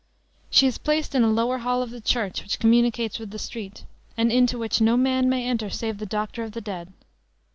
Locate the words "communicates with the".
2.57-3.37